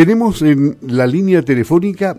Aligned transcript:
Tenemos 0.00 0.40
en 0.40 0.78
la 0.80 1.06
línea 1.06 1.42
telefónica 1.42 2.16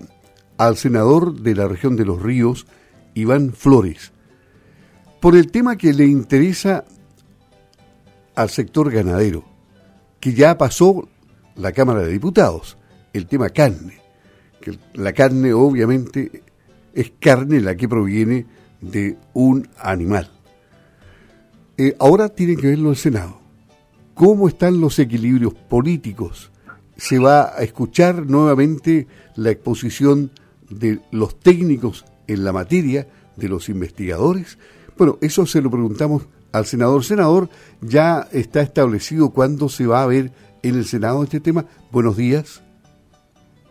al 0.60 0.78
senador 0.78 1.42
de 1.42 1.56
la 1.56 1.68
región 1.68 1.96
de 1.96 2.06
los 2.06 2.22
ríos, 2.22 2.68
Iván 3.16 3.54
Flores, 3.54 4.12
por 5.20 5.36
el 5.36 5.50
tema 5.50 5.76
que 5.78 5.92
le 5.92 6.06
interesa 6.06 6.86
al 8.36 8.52
sector 8.52 8.92
ganadero, 8.92 9.46
que 10.20 10.36
ya 10.36 10.60
pasó 10.60 11.10
la 11.56 11.72
Cámara 11.72 12.02
de 12.02 12.12
Diputados, 12.12 12.78
el 13.14 13.26
tema 13.26 13.50
carne, 13.50 13.98
que 14.62 14.78
la 14.94 15.14
carne 15.14 15.52
obviamente 15.52 16.44
es 16.94 17.14
carne 17.20 17.62
la 17.62 17.76
que 17.76 17.90
proviene 17.90 18.46
de 18.80 19.18
un 19.34 19.68
animal. 19.80 20.30
Eh, 21.80 21.96
ahora 21.98 22.30
tiene 22.30 22.58
que 22.58 22.68
verlo 22.68 22.92
el 22.92 22.98
Senado. 22.98 23.40
¿Cómo 24.14 24.48
están 24.48 24.80
los 24.80 25.00
equilibrios 25.00 25.56
políticos? 25.56 26.52
¿Se 26.98 27.20
va 27.20 27.58
a 27.58 27.64
escuchar 27.64 28.28
nuevamente 28.28 29.08
la 29.36 29.52
exposición 29.52 30.32
de 30.70 31.00
los 31.12 31.40
técnicos 31.40 32.06
en 32.28 32.44
la 32.44 32.54
materia, 32.54 33.08
de 33.36 33.50
los 33.50 33.70
investigadores? 33.70 34.58
Bueno, 34.98 35.18
eso 35.22 35.46
se 35.46 35.62
lo 35.62 35.72
preguntamos 35.72 36.28
al 36.52 36.66
senador. 36.66 37.04
Senador, 37.04 37.50
ya 37.82 38.28
está 38.32 38.62
establecido 38.62 39.32
cuándo 39.32 39.70
se 39.70 39.88
va 39.88 40.04
a 40.04 40.08
ver 40.08 40.32
en 40.64 40.76
el 40.76 40.86
Senado 40.86 41.24
este 41.24 41.40
tema. 41.40 41.66
Buenos 41.92 42.18
días. 42.18 42.62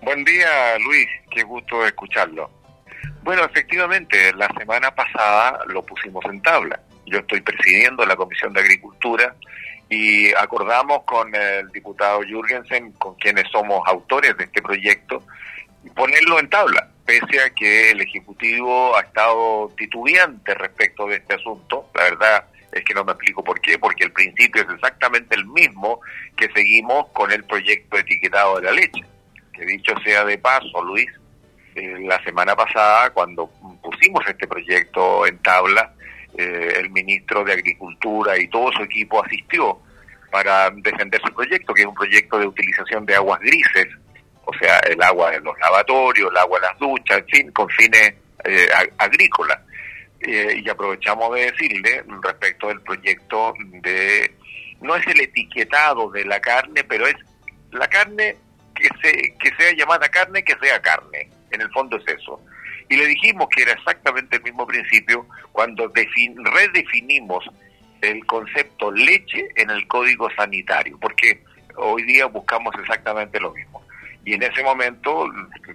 Buen 0.02 0.24
día, 0.24 0.78
Luis. 0.84 1.06
Qué 1.30 1.42
gusto 1.44 1.84
escucharlo. 1.86 2.50
Bueno, 3.22 3.44
efectivamente, 3.44 4.32
la 4.34 4.48
semana 4.58 4.90
pasada 4.94 5.60
lo 5.66 5.82
pusimos 5.84 6.24
en 6.24 6.40
tabla. 6.42 6.80
Yo 7.06 7.18
estoy 7.18 7.40
presidiendo 7.40 8.04
la 8.04 8.16
Comisión 8.16 8.52
de 8.52 8.60
Agricultura 8.60 9.34
y 9.88 10.32
acordamos 10.34 11.02
con 11.02 11.34
el 11.34 11.68
diputado 11.72 12.22
Jürgensen, 12.22 12.92
con 12.92 13.14
quienes 13.16 13.50
somos 13.50 13.82
autores 13.86 14.36
de 14.36 14.44
este 14.44 14.62
proyecto, 14.62 15.24
ponerlo 15.94 16.38
en 16.38 16.48
tabla, 16.48 16.88
pese 17.04 17.42
a 17.42 17.50
que 17.50 17.90
el 17.90 18.00
Ejecutivo 18.00 18.96
ha 18.96 19.00
estado 19.00 19.72
titubeante 19.76 20.54
respecto 20.54 21.06
de 21.06 21.16
este 21.16 21.34
asunto. 21.34 21.90
La 21.94 22.04
verdad 22.04 22.44
es 22.72 22.84
que 22.84 22.94
no 22.94 23.04
me 23.04 23.12
explico 23.12 23.42
por 23.42 23.60
qué, 23.60 23.78
porque 23.78 24.04
el 24.04 24.12
principio 24.12 24.62
es 24.62 24.68
exactamente 24.70 25.34
el 25.34 25.46
mismo 25.46 26.00
que 26.36 26.48
seguimos 26.52 27.08
con 27.08 27.32
el 27.32 27.44
proyecto 27.44 27.98
etiquetado 27.98 28.60
de 28.60 28.62
la 28.62 28.72
leche. 28.72 29.02
Que 29.52 29.64
dicho 29.64 29.92
sea 30.04 30.24
de 30.24 30.38
paso, 30.38 30.84
Luis, 30.84 31.08
eh, 31.74 31.96
la 32.00 32.22
semana 32.22 32.54
pasada, 32.54 33.10
cuando 33.10 33.48
pusimos 33.82 34.24
este 34.28 34.46
proyecto 34.46 35.26
en 35.26 35.38
tabla, 35.38 35.92
eh, 36.40 36.80
el 36.80 36.90
ministro 36.90 37.44
de 37.44 37.52
Agricultura 37.52 38.38
y 38.38 38.48
todo 38.48 38.70
su 38.72 38.82
equipo 38.82 39.24
asistió 39.24 39.78
para 40.30 40.70
defender 40.70 41.20
su 41.20 41.32
proyecto, 41.34 41.74
que 41.74 41.82
es 41.82 41.86
un 41.86 41.94
proyecto 41.94 42.38
de 42.38 42.46
utilización 42.46 43.04
de 43.04 43.16
aguas 43.16 43.40
grises, 43.40 43.88
o 44.44 44.52
sea, 44.54 44.78
el 44.80 45.02
agua 45.02 45.30
de 45.32 45.40
los 45.40 45.58
lavatorios, 45.58 46.30
el 46.30 46.36
agua 46.36 46.60
de 46.60 46.66
las 46.66 46.78
duchas, 46.78 47.18
en 47.18 47.26
fin, 47.26 47.52
con 47.52 47.68
fines 47.70 48.14
eh, 48.44 48.68
agrícolas. 48.98 49.58
y 50.20 50.68
aprovechamos 50.68 51.34
de 51.34 51.50
decirle 51.50 52.04
respecto 52.22 52.68
del 52.68 52.80
proyecto 52.82 53.54
de, 53.82 54.30
no 54.80 54.96
es 54.96 55.06
el 55.06 55.20
etiquetado 55.20 56.10
de 56.10 56.24
la 56.24 56.40
carne, 56.40 56.84
pero 56.84 57.06
es 57.06 57.16
la 57.72 57.88
carne 57.88 58.36
que, 58.74 58.88
se, 59.02 59.34
que 59.38 59.54
sea 59.56 59.72
llamada 59.72 60.08
carne, 60.08 60.42
que 60.42 60.56
sea 60.60 60.80
carne 60.80 61.30
en 61.50 61.60
el 61.60 61.70
fondo 61.70 61.96
es 61.96 62.04
eso. 62.08 62.40
Y 62.90 62.96
le 62.96 63.06
dijimos 63.06 63.48
que 63.54 63.62
era 63.62 63.72
exactamente 63.72 64.36
el 64.36 64.42
mismo 64.42 64.66
principio 64.66 65.24
cuando 65.52 65.90
redefinimos 65.94 67.44
el 68.00 68.26
concepto 68.26 68.90
leche 68.90 69.48
en 69.54 69.70
el 69.70 69.86
código 69.86 70.28
sanitario, 70.36 70.98
porque 71.00 71.40
hoy 71.76 72.02
día 72.02 72.26
buscamos 72.26 72.74
exactamente 72.80 73.38
lo 73.38 73.52
mismo. 73.52 73.80
Y 74.24 74.34
en 74.34 74.42
ese 74.42 74.64
momento, 74.64 75.24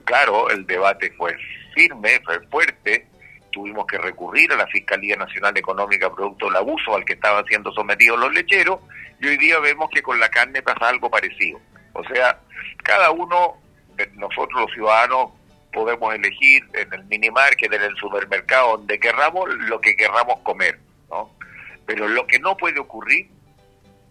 claro, 0.03 0.49
el 0.49 0.67
debate 0.67 1.13
fue 1.17 1.37
firme, 1.73 2.19
fue 2.25 2.45
fuerte, 2.47 3.07
tuvimos 3.49 3.87
que 3.87 3.97
recurrir 3.97 4.51
a 4.51 4.57
la 4.57 4.67
Fiscalía 4.67 5.15
Nacional 5.15 5.57
Económica 5.57 6.13
producto 6.13 6.47
del 6.47 6.57
abuso 6.57 6.97
al 6.97 7.05
que 7.05 7.13
estaban 7.13 7.45
siendo 7.45 7.71
sometidos 7.71 8.19
los 8.19 8.33
lecheros, 8.33 8.81
y 9.21 9.27
hoy 9.27 9.37
día 9.37 9.57
vemos 9.59 9.89
que 9.89 10.01
con 10.01 10.19
la 10.19 10.27
carne 10.27 10.61
pasa 10.61 10.89
algo 10.89 11.09
parecido. 11.09 11.61
O 11.93 12.03
sea, 12.03 12.41
cada 12.83 13.09
uno 13.11 13.55
nosotros 14.15 14.63
los 14.63 14.73
ciudadanos 14.73 15.31
podemos 15.75 16.15
elegir 16.15 16.63
en 16.73 16.93
el 16.93 17.03
minimarket, 17.05 17.71
en 17.71 17.81
el 17.81 17.95
supermercado, 17.97 18.77
donde 18.77 18.97
querramos, 18.97 19.49
lo 19.67 19.81
que 19.81 19.93
querramos 19.95 20.39
comer, 20.39 20.79
¿no? 21.09 21.35
Pero 21.85 22.07
lo 22.07 22.25
que 22.25 22.39
no 22.39 22.55
puede 22.55 22.79
ocurrir 22.79 23.29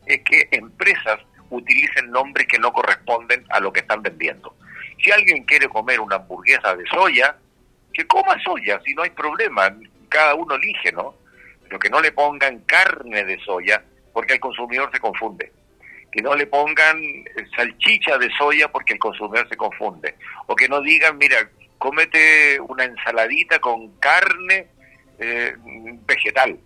es 0.04 0.20
que 0.22 0.46
empresas 0.50 1.20
utilicen 1.48 2.10
nombres 2.10 2.46
que 2.46 2.58
no 2.58 2.70
corresponden 2.70 3.46
a 3.48 3.60
lo 3.60 3.72
que 3.72 3.80
están 3.80 4.02
vendiendo. 4.02 4.54
Si 5.02 5.10
alguien 5.10 5.44
quiere 5.44 5.66
comer 5.68 6.00
una 6.00 6.16
hamburguesa 6.16 6.76
de 6.76 6.84
soya, 6.86 7.34
que 7.94 8.06
coma 8.06 8.36
soya, 8.44 8.78
si 8.84 8.92
no 8.92 9.02
hay 9.02 9.10
problema, 9.10 9.74
cada 10.10 10.34
uno 10.34 10.56
elige, 10.56 10.92
¿no? 10.92 11.14
Pero 11.62 11.78
que 11.78 11.88
no 11.88 12.00
le 12.00 12.12
pongan 12.12 12.60
carne 12.60 13.24
de 13.24 13.38
soya, 13.40 13.82
porque 14.12 14.34
el 14.34 14.40
consumidor 14.40 14.90
se 14.92 15.00
confunde. 15.00 15.50
Que 16.14 16.22
no 16.22 16.36
le 16.36 16.46
pongan 16.46 17.02
salchicha 17.56 18.16
de 18.18 18.30
soya 18.38 18.68
porque 18.68 18.92
el 18.92 19.00
consumidor 19.00 19.48
se 19.48 19.56
confunde. 19.56 20.14
O 20.46 20.54
que 20.54 20.68
no 20.68 20.80
digan, 20.80 21.18
mira, 21.18 21.38
cómete 21.76 22.60
una 22.60 22.84
ensaladita 22.84 23.58
con 23.58 23.98
carne 23.98 24.68
eh, 25.18 25.54
vegetal. 26.06 26.56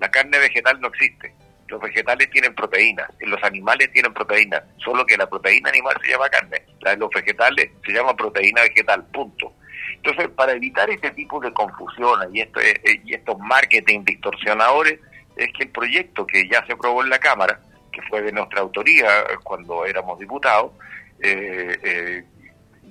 La 0.00 0.10
carne 0.10 0.40
vegetal 0.40 0.80
no 0.80 0.88
existe. 0.88 1.32
Los 1.68 1.80
vegetales 1.80 2.28
tienen 2.30 2.54
proteínas, 2.54 3.08
los 3.20 3.42
animales 3.42 3.90
tienen 3.92 4.12
proteínas, 4.12 4.62
solo 4.76 5.06
que 5.06 5.16
la 5.16 5.28
proteína 5.28 5.70
animal 5.70 5.96
se 6.02 6.12
llama 6.12 6.28
carne, 6.28 6.62
la 6.80 6.90
de 6.90 6.96
los 6.96 7.10
vegetales 7.10 7.70
se 7.84 7.92
llama 7.92 8.14
proteína 8.14 8.62
vegetal, 8.62 9.04
punto. 9.06 9.52
Entonces, 9.94 10.28
para 10.28 10.52
evitar 10.52 10.88
este 10.90 11.10
tipo 11.12 11.40
de 11.40 11.52
confusiones 11.52 12.28
y, 12.32 12.40
esto, 12.40 12.60
eh, 12.60 13.00
y 13.04 13.14
estos 13.14 13.38
marketing 13.38 14.04
distorsionadores, 14.04 15.00
es 15.36 15.52
que 15.54 15.64
el 15.64 15.70
proyecto 15.70 16.26
que 16.26 16.48
ya 16.48 16.64
se 16.66 16.72
aprobó 16.72 17.02
en 17.02 17.10
la 17.10 17.18
Cámara, 17.18 17.60
que 17.96 18.02
fue 18.08 18.20
de 18.20 18.30
nuestra 18.32 18.60
autoría 18.60 19.08
cuando 19.42 19.86
éramos 19.86 20.18
diputados, 20.18 20.72
eh, 21.18 22.22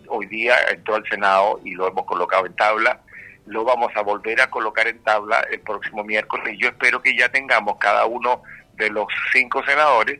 hoy 0.07 0.25
día 0.25 0.55
entró 0.71 0.95
al 0.95 1.07
Senado 1.07 1.59
y 1.63 1.75
lo 1.75 1.87
hemos 1.87 2.05
colocado 2.05 2.47
en 2.47 2.55
tabla. 2.55 2.99
Lo 3.45 3.63
vamos 3.63 3.91
a 3.95 4.01
volver 4.01 4.41
a 4.41 4.49
colocar 4.49 4.87
en 4.87 5.03
tabla 5.03 5.45
el 5.51 5.59
próximo 5.59 6.03
miércoles 6.03 6.55
y 6.55 6.57
yo 6.57 6.69
espero 6.69 7.01
que 7.03 7.15
ya 7.15 7.29
tengamos 7.29 7.77
cada 7.77 8.07
uno 8.07 8.41
de 8.73 8.89
los 8.89 9.05
cinco 9.31 9.63
senadores, 9.63 10.19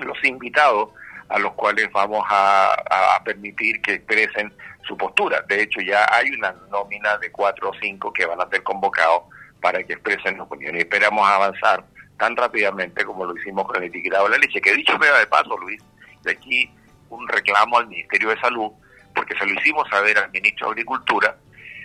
los 0.00 0.24
invitados 0.24 0.90
a 1.28 1.38
los 1.38 1.52
cuales 1.52 1.88
vamos 1.92 2.24
a, 2.28 3.22
permitir 3.24 3.80
que 3.82 3.94
expresen 3.94 4.52
su 4.82 4.96
postura. 4.96 5.44
De 5.46 5.62
hecho, 5.62 5.80
ya 5.80 6.04
hay 6.10 6.30
una 6.30 6.52
nómina 6.68 7.16
de 7.18 7.30
cuatro 7.30 7.70
o 7.70 7.74
cinco 7.80 8.12
que 8.12 8.26
van 8.26 8.40
a 8.40 8.48
ser 8.48 8.64
convocados 8.64 9.22
para 9.60 9.84
que 9.84 9.92
expresen 9.92 10.36
su 10.36 10.42
opinión. 10.42 10.74
Y 10.74 10.80
esperamos 10.80 11.28
avanzar 11.28 11.84
tan 12.20 12.36
rápidamente 12.36 13.02
como 13.04 13.24
lo 13.24 13.34
hicimos 13.34 13.66
con 13.66 13.76
el 13.76 13.84
etiquetado 13.84 14.24
de 14.24 14.32
la 14.32 14.38
leche, 14.38 14.60
que 14.60 14.74
dicho 14.74 14.96
sea 15.00 15.18
de 15.18 15.26
paso, 15.26 15.56
Luis, 15.56 15.82
de 16.22 16.32
aquí 16.32 16.70
un 17.08 17.26
reclamo 17.26 17.78
al 17.78 17.88
Ministerio 17.88 18.28
de 18.28 18.40
Salud 18.40 18.70
porque 19.14 19.34
se 19.38 19.46
lo 19.46 19.58
hicimos 19.58 19.88
saber 19.88 20.18
al 20.18 20.30
ministro 20.30 20.66
de 20.66 20.72
Agricultura, 20.72 21.36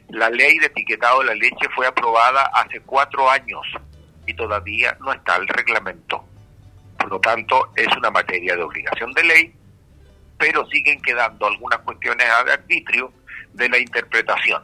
la 0.09 0.29
ley 0.29 0.59
de 0.59 0.67
etiquetado 0.67 1.19
de 1.19 1.27
la 1.27 1.35
leche 1.35 1.67
fue 1.73 1.87
aprobada 1.87 2.51
hace 2.53 2.81
cuatro 2.81 3.29
años 3.29 3.65
y 4.27 4.33
todavía 4.33 4.95
no 4.99 5.13
está 5.13 5.37
el 5.37 5.47
reglamento. 5.47 6.23
Por 6.99 7.09
lo 7.09 7.19
tanto, 7.19 7.71
es 7.75 7.87
una 7.95 8.11
materia 8.11 8.55
de 8.55 8.61
obligación 8.61 9.11
de 9.13 9.23
ley, 9.23 9.55
pero 10.37 10.65
siguen 10.67 11.01
quedando 11.01 11.47
algunas 11.47 11.79
cuestiones 11.79 12.27
de 12.45 12.51
arbitrio 12.51 13.11
de 13.53 13.69
la 13.69 13.79
interpretación. 13.79 14.61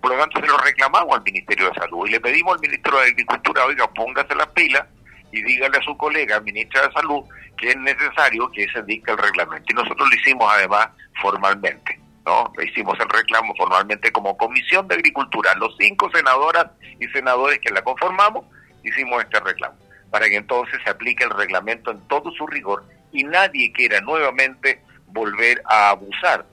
Por 0.00 0.12
lo 0.12 0.18
tanto, 0.18 0.40
se 0.40 0.46
lo 0.46 0.56
reclamamos 0.56 1.14
al 1.14 1.22
Ministerio 1.22 1.68
de 1.68 1.74
Salud 1.74 2.06
y 2.06 2.12
le 2.12 2.20
pedimos 2.20 2.54
al 2.54 2.60
ministro 2.60 2.98
de 2.98 3.08
Agricultura, 3.08 3.66
oiga, 3.66 3.86
póngase 3.92 4.34
las 4.34 4.48
pilas 4.48 4.86
y 5.32 5.42
dígale 5.42 5.78
a 5.78 5.82
su 5.82 5.96
colega, 5.96 6.40
ministra 6.40 6.86
de 6.86 6.92
Salud, 6.92 7.24
que 7.56 7.70
es 7.70 7.76
necesario 7.76 8.50
que 8.50 8.66
se 8.72 8.82
dicte 8.82 9.12
el 9.12 9.18
reglamento. 9.18 9.66
Y 9.68 9.74
nosotros 9.74 10.08
lo 10.10 10.16
hicimos 10.16 10.52
además 10.52 10.88
formalmente. 11.20 12.00
¿no? 12.24 12.52
Hicimos 12.62 12.98
el 13.00 13.08
reclamo 13.08 13.54
formalmente 13.56 14.12
como 14.12 14.36
Comisión 14.36 14.86
de 14.88 14.96
Agricultura. 14.96 15.54
Los 15.56 15.76
cinco 15.78 16.10
senadoras 16.12 16.66
y 16.98 17.06
senadores 17.08 17.58
que 17.60 17.70
la 17.70 17.82
conformamos 17.82 18.44
hicimos 18.82 19.22
este 19.22 19.40
reclamo, 19.40 19.76
para 20.10 20.26
que 20.28 20.36
entonces 20.36 20.80
se 20.84 20.90
aplique 20.90 21.24
el 21.24 21.30
reglamento 21.30 21.90
en 21.90 22.00
todo 22.08 22.30
su 22.32 22.46
rigor 22.46 22.84
y 23.12 23.24
nadie 23.24 23.72
quiera 23.72 24.00
nuevamente 24.00 24.82
volver 25.06 25.62
a 25.66 25.90
abusar 25.90 26.46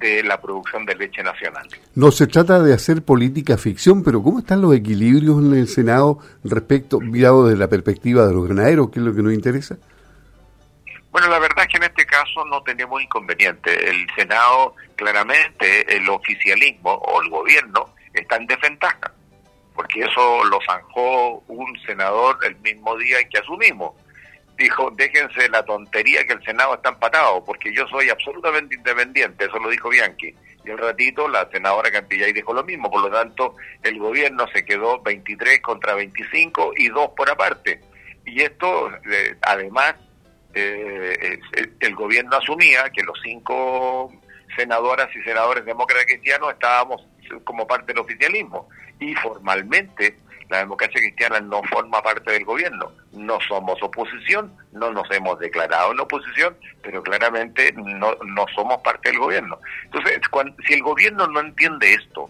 de 0.00 0.22
la 0.22 0.40
producción 0.40 0.86
de 0.86 0.94
leche 0.94 1.22
nacional. 1.22 1.68
No 1.94 2.10
se 2.10 2.26
trata 2.26 2.62
de 2.62 2.72
hacer 2.72 3.02
política 3.02 3.56
ficción, 3.56 4.02
pero 4.02 4.22
¿cómo 4.22 4.38
están 4.38 4.60
los 4.60 4.74
equilibrios 4.74 5.38
en 5.38 5.54
el 5.54 5.68
Senado 5.68 6.18
respecto, 6.44 7.00
mirado 7.00 7.46
desde 7.46 7.58
la 7.58 7.68
perspectiva 7.68 8.26
de 8.26 8.32
los 8.32 8.46
ganaderos, 8.46 8.90
que 8.90 9.00
es 9.00 9.04
lo 9.04 9.14
que 9.14 9.22
nos 9.22 9.32
interesa? 9.32 9.76
Bueno, 11.10 11.28
la 11.28 11.40
verdad 11.40 11.64
es 11.64 11.68
que 11.68 11.76
en 11.78 11.82
este 11.84 12.06
caso 12.06 12.44
no 12.44 12.62
tenemos 12.62 13.02
inconveniente. 13.02 13.90
El 13.90 14.06
Senado, 14.14 14.76
claramente, 14.94 15.96
el 15.96 16.08
oficialismo 16.08 16.92
o 16.92 17.22
el 17.22 17.28
gobierno 17.30 17.94
está 18.14 18.36
en 18.36 18.46
desventaja, 18.46 19.12
porque 19.74 20.00
eso 20.00 20.44
lo 20.44 20.58
zanjó 20.64 21.42
un 21.48 21.76
senador 21.84 22.38
el 22.44 22.56
mismo 22.60 22.96
día 22.96 23.18
en 23.18 23.28
que 23.28 23.38
asumimos. 23.38 23.94
Dijo, 24.60 24.90
déjense 24.90 25.48
la 25.48 25.64
tontería 25.64 26.24
que 26.26 26.34
el 26.34 26.44
Senado 26.44 26.74
está 26.74 26.90
empatado, 26.90 27.42
porque 27.44 27.72
yo 27.74 27.86
soy 27.88 28.10
absolutamente 28.10 28.74
independiente, 28.74 29.46
eso 29.46 29.58
lo 29.58 29.70
dijo 29.70 29.88
Bianchi. 29.88 30.34
Y 30.62 30.70
al 30.70 30.76
ratito 30.76 31.26
la 31.26 31.48
senadora 31.50 31.90
Cantillay 31.90 32.34
dijo 32.34 32.52
lo 32.52 32.62
mismo, 32.62 32.90
por 32.90 33.02
lo 33.02 33.10
tanto 33.10 33.56
el 33.82 33.98
gobierno 33.98 34.46
se 34.52 34.64
quedó 34.64 35.00
23 35.00 35.62
contra 35.62 35.94
25 35.94 36.74
y 36.76 36.88
dos 36.88 37.10
por 37.16 37.30
aparte. 37.30 37.80
Y 38.26 38.42
esto, 38.42 38.90
eh, 39.10 39.36
además, 39.40 39.94
eh, 40.52 41.40
el 41.80 41.94
gobierno 41.94 42.36
asumía 42.36 42.90
que 42.90 43.02
los 43.02 43.18
cinco 43.22 44.12
senadoras 44.54 45.08
y 45.16 45.22
senadores 45.22 45.64
demócratas 45.64 46.04
cristianos 46.04 46.52
estábamos 46.52 47.06
como 47.44 47.66
parte 47.66 47.94
del 47.94 48.02
oficialismo 48.02 48.68
y 48.98 49.14
formalmente 49.14 50.18
la 50.50 50.58
democracia 50.58 51.00
cristiana 51.00 51.40
no 51.40 51.62
forma 51.62 52.02
parte 52.02 52.32
del 52.32 52.44
gobierno. 52.44 52.92
No 53.12 53.38
somos 53.46 53.80
oposición, 53.82 54.52
no 54.72 54.92
nos 54.92 55.08
hemos 55.12 55.38
declarado 55.38 55.92
en 55.92 56.00
oposición, 56.00 56.56
pero 56.82 57.02
claramente 57.02 57.72
no, 57.72 58.16
no 58.24 58.46
somos 58.54 58.78
parte 58.82 59.10
del 59.10 59.20
gobierno. 59.20 59.58
Entonces, 59.84 60.20
si 60.66 60.74
el 60.74 60.82
gobierno 60.82 61.28
no 61.28 61.40
entiende 61.40 61.94
esto, 61.94 62.28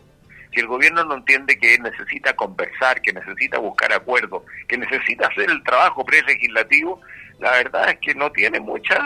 si 0.53 0.61
el 0.61 0.67
gobierno 0.67 1.03
no 1.05 1.15
entiende 1.15 1.59
que 1.59 1.79
necesita 1.79 2.35
conversar, 2.35 3.01
que 3.01 3.13
necesita 3.15 3.59
buscar 3.59 3.91
acuerdos, 3.93 4.43
que 4.69 4.77
necesita 4.77 5.29
hacer 5.29 5.49
el 5.49 5.63
trabajo 5.63 6.05
prelegislativo, 6.05 7.01
la 7.39 7.53
verdad 7.53 7.89
es 7.91 7.99
que 8.01 8.15
no 8.15 8.31
tiene 8.33 8.61
mucha 8.61 9.01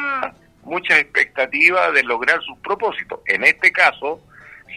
mucha 0.65 0.99
expectativa 0.99 1.91
de 1.93 2.03
lograr 2.03 2.41
sus 2.43 2.59
propósitos. 2.61 3.21
En 3.27 3.45
este 3.45 3.71
caso, 3.71 4.19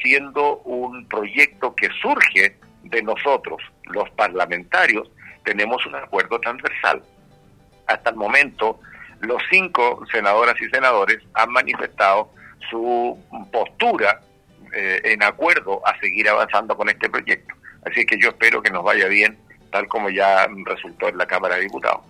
siendo 0.04 0.58
un 0.60 1.08
proyecto 1.08 1.74
que 1.74 1.90
surge 2.02 2.58
de 2.90 3.02
nosotros, 3.02 3.62
los 3.86 4.10
parlamentarios, 4.12 5.10
tenemos 5.44 5.86
un 5.86 5.96
acuerdo 5.96 6.40
transversal. 6.40 7.02
Hasta 7.88 8.10
el 8.10 8.16
momento, 8.16 8.80
los 9.22 9.42
cinco 9.50 10.04
senadoras 10.12 10.56
y 10.62 10.70
senadores 10.70 11.20
han 11.34 11.52
manifestado 11.52 12.32
su 12.70 13.18
postura 13.52 14.22
eh, 14.74 15.02
en 15.06 15.24
acuerdo 15.24 15.82
a 15.88 15.98
seguir 16.00 16.28
avanzando 16.30 16.76
con 16.76 16.90
este 16.90 17.10
proyecto. 17.10 17.56
Así 17.86 18.06
que 18.06 18.20
yo 18.20 18.30
espero 18.30 18.62
que 18.62 18.72
nos 18.72 18.84
vaya 18.84 19.08
bien, 19.08 19.38
tal 19.72 19.88
como 19.88 20.10
ya 20.10 20.48
resultó 20.66 21.08
en 21.08 21.18
la 21.18 21.26
Cámara 21.26 21.56
de 21.56 21.62
Diputados. 21.62 22.02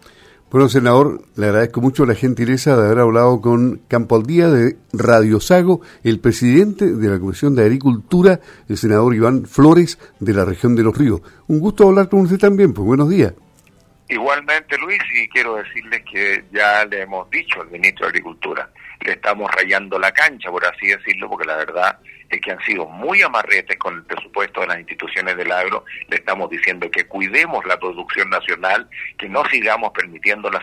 Bueno, 0.50 0.70
senador, 0.70 1.24
le 1.36 1.48
agradezco 1.48 1.82
mucho 1.82 2.06
la 2.06 2.16
gentileza 2.16 2.78
de 2.78 2.86
haber 2.86 3.00
hablado 3.00 3.42
con 3.42 3.82
Campo 3.90 4.16
al 4.16 4.24
Día 4.24 4.48
de 4.48 4.78
Radio 4.94 5.42
Sago, 5.42 5.82
el 6.06 6.22
presidente 6.22 6.86
de 6.86 7.10
la 7.10 7.20
Comisión 7.20 7.54
de 7.54 7.64
Agricultura, 7.64 8.40
el 8.70 8.78
senador 8.78 9.14
Iván 9.14 9.46
Flores, 9.46 10.00
de 10.22 10.34
la 10.34 10.46
región 10.46 10.74
de 10.74 10.84
Los 10.84 10.98
Ríos. 10.98 11.20
Un 11.48 11.60
gusto 11.60 11.90
hablar 11.90 12.08
con 12.08 12.22
usted 12.22 12.38
también, 12.38 12.74
pues 12.74 12.86
buenos 12.86 13.10
días. 13.10 13.34
Igualmente, 14.08 14.78
Luis, 14.78 15.02
y 15.22 15.28
quiero 15.28 15.58
decirles 15.58 16.02
que 16.10 16.46
ya 16.54 16.86
le 16.86 17.02
hemos 17.02 17.30
dicho 17.30 17.60
al 17.62 17.70
ministro 17.70 18.06
de 18.06 18.12
Agricultura, 18.12 18.70
le 19.02 19.12
estamos 19.12 19.52
rayando 19.52 20.00
la 20.00 20.14
cancha, 20.14 20.50
por 20.50 20.66
así 20.66 20.88
decirlo, 20.88 21.28
porque 21.28 21.46
la 21.46 21.58
verdad 21.58 22.00
es 22.30 22.42
que 22.42 22.52
han 22.52 22.62
sido 22.64 22.86
muy 22.86 23.22
amarretes 23.22 23.78
con 23.78 23.96
el 23.96 24.04
presupuesto 24.04 24.62
de 24.62 24.68
las 24.68 24.80
instituciones 24.80 25.38
del 25.38 25.52
agro. 25.52 25.86
Le 26.08 26.18
estamos 26.18 26.50
diciendo 26.50 26.90
que 26.92 27.06
cuidemos 27.06 27.66
la 27.66 27.80
producción 27.80 28.30
nacional, 28.30 28.90
que 29.18 29.30
no 29.30 29.46
sigamos 29.46 29.92
permitiendo 29.92 30.50
la, 30.50 30.62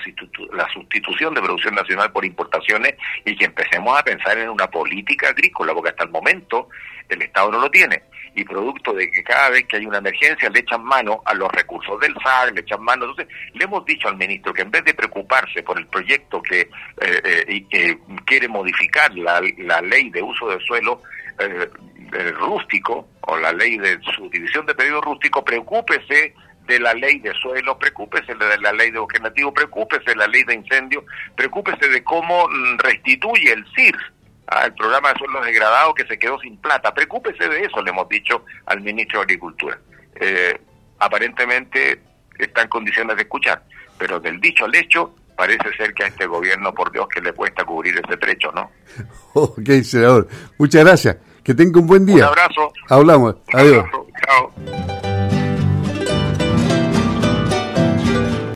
la 0.52 0.68
sustitución 0.68 1.34
de 1.34 1.42
producción 1.42 1.74
nacional 1.74 2.12
por 2.12 2.24
importaciones 2.24 2.94
y 3.24 3.36
que 3.36 3.46
empecemos 3.46 3.98
a 3.98 4.02
pensar 4.02 4.38
en 4.38 4.48
una 4.48 4.68
política 4.68 5.28
agrícola, 5.28 5.72
porque 5.74 5.90
hasta 5.90 6.04
el 6.04 6.10
momento 6.10 6.68
el 7.08 7.22
Estado 7.22 7.50
no 7.50 7.60
lo 7.60 7.70
tiene 7.70 8.02
y 8.34 8.44
producto 8.44 8.92
de 8.92 9.10
que 9.10 9.22
cada 9.22 9.50
vez 9.50 9.64
que 9.66 9.76
hay 9.76 9.86
una 9.86 9.98
emergencia 9.98 10.50
le 10.50 10.60
echan 10.60 10.82
mano 10.84 11.22
a 11.24 11.34
los 11.34 11.50
recursos 11.52 11.98
del 12.00 12.14
SAG, 12.22 12.54
le 12.54 12.60
echan 12.60 12.82
mano. 12.82 13.04
Entonces, 13.04 13.32
le 13.52 13.64
hemos 13.64 13.84
dicho 13.84 14.08
al 14.08 14.16
ministro 14.16 14.52
que 14.52 14.62
en 14.62 14.70
vez 14.70 14.84
de 14.84 14.94
preocuparse 14.94 15.62
por 15.62 15.78
el 15.78 15.86
proyecto 15.86 16.42
que 16.42 16.62
eh, 17.00 17.64
eh, 17.70 17.98
quiere 18.24 18.48
modificar 18.48 19.14
la, 19.14 19.40
ley 19.40 20.10
de 20.10 20.22
uso 20.22 20.48
del 20.48 20.60
suelo 20.60 21.00
eh, 21.38 21.68
rústico 22.32 23.08
o 23.22 23.36
la 23.36 23.52
ley 23.52 23.78
de 23.78 23.98
subdivisión 24.14 24.66
de 24.66 24.74
pedido 24.74 25.00
rústico, 25.00 25.44
preocúpese 25.44 26.34
de 26.66 26.80
la 26.80 26.94
ley 26.94 27.18
de 27.18 27.32
suelo, 27.34 27.78
preocúpese 27.78 28.34
de 28.34 28.58
la 28.58 28.72
ley 28.72 28.90
de 28.90 28.98
bosque 28.98 29.20
nativo, 29.20 29.52
preocúpese 29.52 30.04
de 30.10 30.16
la 30.16 30.26
ley 30.26 30.44
de 30.44 30.54
incendio, 30.54 31.04
preocúpese 31.36 31.88
de 31.88 32.02
cómo 32.02 32.48
restituye 32.78 33.52
el 33.52 33.64
CIRS 33.74 34.02
al 34.46 34.74
programa 34.74 35.12
de 35.12 35.18
suelos 35.18 35.44
degradados 35.44 35.94
que 35.94 36.06
se 36.06 36.18
quedó 36.18 36.38
sin 36.40 36.56
plata. 36.58 36.92
Preocúpese 36.94 37.48
de 37.48 37.64
eso, 37.64 37.82
le 37.82 37.90
hemos 37.90 38.08
dicho 38.08 38.44
al 38.66 38.80
ministro 38.80 39.20
de 39.20 39.24
Agricultura. 39.24 39.78
Eh, 40.20 40.58
aparentemente 40.98 42.00
está 42.38 42.62
en 42.62 42.68
condiciones 42.68 43.16
de 43.16 43.22
escuchar, 43.22 43.62
pero 43.98 44.20
del 44.20 44.40
dicho 44.40 44.64
al 44.64 44.74
hecho 44.74 45.14
parece 45.44 45.76
ser 45.76 45.92
que 45.92 46.04
a 46.04 46.06
este 46.06 46.26
gobierno, 46.26 46.72
por 46.72 46.90
Dios, 46.90 47.06
que 47.12 47.20
le 47.20 47.32
cuesta 47.32 47.64
cubrir 47.64 47.94
ese 48.02 48.16
trecho, 48.16 48.50
¿no? 48.52 48.70
Ok, 49.34 49.68
senador. 49.82 50.28
Muchas 50.58 50.84
gracias. 50.84 51.16
Que 51.42 51.54
tenga 51.54 51.80
un 51.80 51.86
buen 51.86 52.06
día. 52.06 52.16
Un 52.16 52.22
abrazo. 52.22 52.72
Hablamos. 52.88 53.36
Adiós. 53.52 53.84
Chao. 54.24 54.93